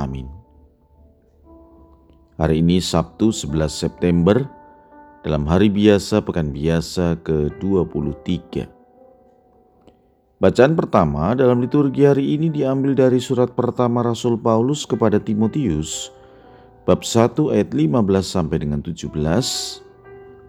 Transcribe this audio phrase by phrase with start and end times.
[0.00, 0.40] Amin.
[2.40, 4.48] Hari ini Sabtu 11 September
[5.20, 8.64] dalam hari biasa pekan biasa ke-23.
[10.40, 16.08] Bacaan pertama dalam liturgi hari ini diambil dari surat pertama Rasul Paulus kepada Timotius
[16.88, 19.12] bab 1 ayat 15 sampai dengan 17.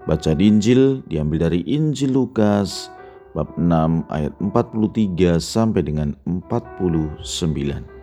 [0.07, 2.87] Baca Injil diambil dari Injil Lukas
[3.35, 8.00] bab 6 ayat 43 sampai dengan 49.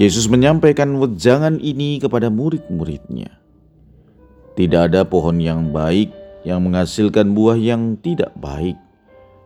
[0.00, 3.36] Yesus menyampaikan wejangan ini kepada murid-muridnya.
[4.56, 6.08] Tidak ada pohon yang baik
[6.48, 8.80] yang menghasilkan buah yang tidak baik,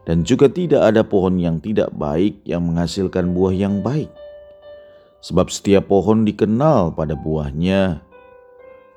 [0.06, 4.06] dan juga tidak ada pohon yang tidak baik yang menghasilkan buah yang baik
[5.24, 8.05] sebab setiap pohon dikenal pada buahnya.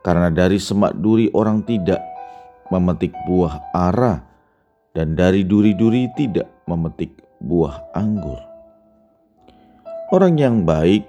[0.03, 2.03] Karena dari semak duri orang tidak
[2.67, 4.19] memetik buah ara,
[4.92, 8.39] dan dari duri-duri tidak memetik buah anggur.
[10.11, 11.08] Orang yang baik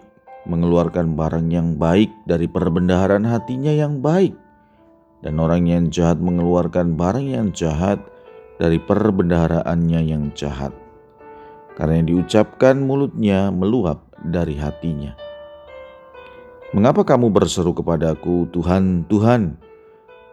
[0.48, 4.32] mengeluarkan barang yang baik dari perbendaharaan hatinya yang baik,
[5.20, 8.00] dan orang yang jahat mengeluarkan barang yang jahat
[8.56, 10.74] dari perbendaharaannya yang jahat.
[11.78, 15.14] Karena yang diucapkan mulutnya meluap dari hatinya.
[16.74, 19.56] Mengapa kamu berseru kepadaku, Tuhan, Tuhan,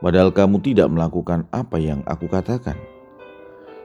[0.02, 2.76] padahal kamu tidak melakukan apa yang aku katakan?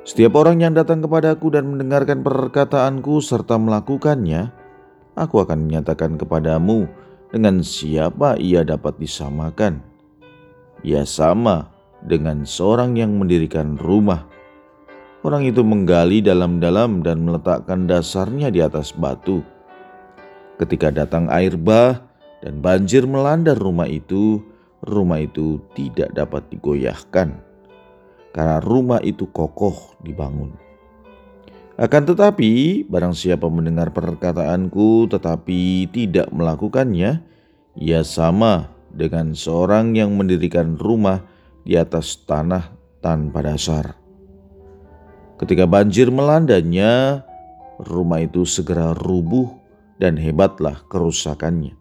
[0.02, 4.50] Setiap orang yang datang kepadaku dan mendengarkan perkataanku serta melakukannya,
[5.16, 6.90] aku akan menyatakan kepadamu
[7.30, 9.82] dengan siapa ia dapat disamakan.
[10.82, 11.70] Ia sama
[12.02, 14.26] dengan seorang yang mendirikan rumah.
[15.20, 19.44] Orang itu menggali dalam-dalam dan meletakkan dasarnya di atas batu.
[20.56, 22.00] Ketika datang air bah
[22.40, 24.40] dan banjir melanda rumah itu,
[24.80, 27.50] rumah itu tidak dapat digoyahkan
[28.30, 30.54] karena rumah itu kokoh dibangun.
[31.80, 37.24] Akan tetapi, barang siapa mendengar perkataanku tetapi tidak melakukannya,
[37.72, 41.24] ia sama dengan seorang yang mendirikan rumah
[41.64, 42.68] di atas tanah
[43.00, 43.96] tanpa dasar.
[45.40, 47.24] Ketika banjir melandanya,
[47.80, 49.48] rumah itu segera rubuh
[49.96, 51.72] dan hebatlah kerusakannya.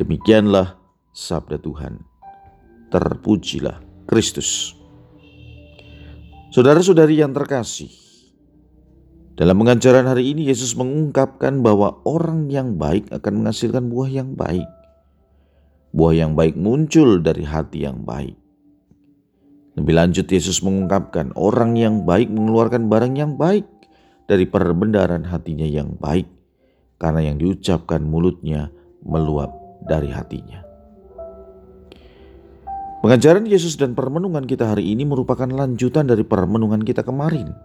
[0.00, 0.80] Demikianlah
[1.12, 2.00] sabda Tuhan.
[2.88, 4.79] Terpujilah Kristus.
[6.50, 7.94] Saudara-saudari yang terkasih,
[9.38, 14.66] dalam pengajaran hari ini Yesus mengungkapkan bahwa orang yang baik akan menghasilkan buah yang baik.
[15.94, 18.34] Buah yang baik muncul dari hati yang baik.
[19.78, 23.70] Lebih lanjut Yesus mengungkapkan orang yang baik mengeluarkan barang yang baik
[24.26, 26.26] dari perbendaharaan hatinya yang baik,
[26.98, 28.74] karena yang diucapkan mulutnya
[29.06, 29.54] meluap
[29.86, 30.69] dari hatinya.
[33.00, 37.56] Pengajaran Yesus dan permenungan kita hari ini merupakan lanjutan dari permenungan kita kemarin.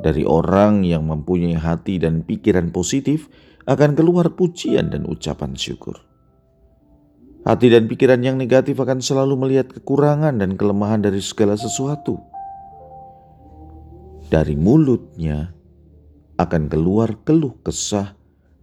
[0.00, 3.28] Dari orang yang mempunyai hati dan pikiran positif
[3.68, 6.00] akan keluar pujian dan ucapan syukur.
[7.44, 12.30] Hati dan pikiran yang negatif akan selalu melihat kekurangan dan kelemahan dari segala sesuatu
[14.30, 15.50] dari mulutnya
[16.38, 18.14] akan keluar keluh kesah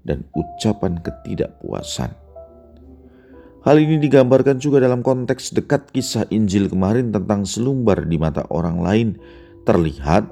[0.08, 2.27] dan ucapan ketidakpuasan.
[3.66, 8.78] Hal ini digambarkan juga dalam konteks dekat kisah Injil kemarin tentang selumbar di mata orang
[8.80, 9.08] lain
[9.66, 10.30] terlihat,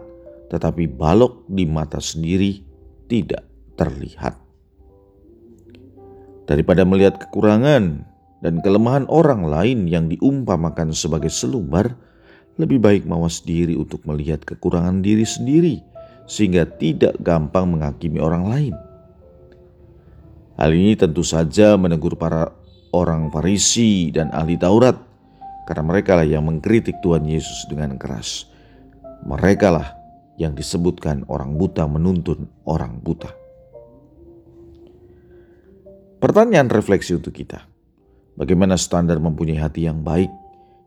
[0.53, 2.61] tetapi balok di mata sendiri
[3.09, 3.43] tidak
[3.75, 4.37] terlihat.
[6.45, 8.05] Daripada melihat kekurangan
[8.45, 11.97] dan kelemahan orang lain yang diumpamakan sebagai selumbar,
[12.61, 15.81] lebih baik mawas diri untuk melihat kekurangan diri sendiri,
[16.29, 18.75] sehingga tidak gampang menghakimi orang lain.
[20.55, 22.53] Hal ini tentu saja menegur para
[22.95, 24.95] orang Farisi dan ahli Taurat,
[25.67, 28.47] karena mereka lah yang mengkritik Tuhan Yesus dengan keras.
[29.27, 29.91] Mereka lah
[30.39, 33.35] yang disebutkan orang buta menuntun orang buta.
[36.23, 37.67] Pertanyaan refleksi untuk kita:
[38.39, 40.31] bagaimana standar mempunyai hati yang baik?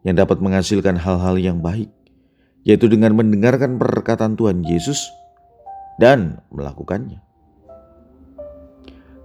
[0.07, 1.93] yang dapat menghasilkan hal-hal yang baik,
[2.65, 5.05] yaitu dengan mendengarkan perkataan Tuhan Yesus
[6.01, 7.21] dan melakukannya.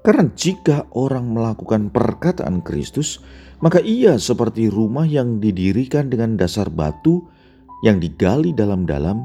[0.03, 3.23] Karena jika orang melakukan perkataan Kristus,
[3.63, 7.23] maka ia seperti rumah yang didirikan dengan dasar batu
[7.87, 9.23] yang digali dalam-dalam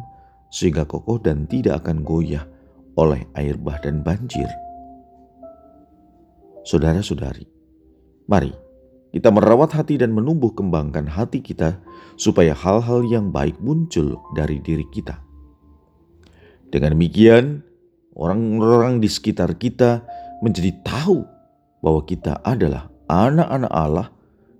[0.54, 2.46] sehingga kokoh dan tidak akan goyah
[2.94, 4.46] oleh air bah dan banjir.
[6.62, 7.42] Saudara-saudari,
[8.30, 8.54] mari
[9.10, 11.82] kita merawat hati dan menumbuh kembangkan hati kita
[12.14, 15.18] supaya hal-hal yang baik muncul dari diri kita.
[16.70, 17.66] Dengan demikian,
[18.14, 20.04] orang-orang di sekitar kita
[20.44, 21.26] menjadi tahu
[21.82, 24.08] bahwa kita adalah anak-anak Allah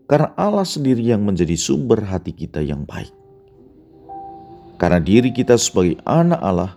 [0.08, 3.12] karena Allah sendiri yang menjadi sumber hati kita yang baik.
[4.80, 6.72] Karena diri kita sebagai anak Allah,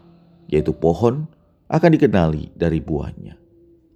[0.51, 1.29] yaitu pohon,
[1.71, 3.39] akan dikenali dari buahnya,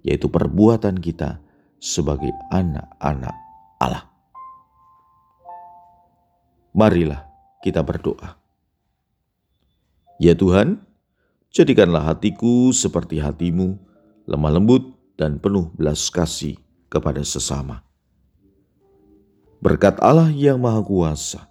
[0.06, 1.42] yaitu perbuatan kita
[1.76, 3.36] sebagai anak-anak
[3.76, 4.08] Allah.
[6.72, 7.28] Marilah
[7.60, 8.40] kita berdoa.
[10.16, 10.80] Ya Tuhan,
[11.52, 13.76] jadikanlah hatiku seperti hatimu,
[14.24, 16.60] lemah lembut dan penuh belas kasih
[16.92, 17.82] kepada sesama.
[19.64, 21.48] Berkat Allah yang Maha Kuasa,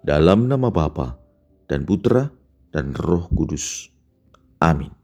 [0.00, 1.20] dalam nama Bapa
[1.68, 2.32] dan Putra
[2.72, 3.92] dan Roh Kudus.
[4.58, 5.03] Amin.